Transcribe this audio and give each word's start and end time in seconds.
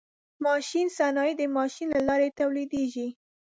ماشیني 0.45 0.89
صنایع 0.97 1.33
د 1.37 1.41
ماشین 1.57 1.87
له 1.95 2.01
لارې 2.07 2.29
تولیدیږي. 2.39 3.07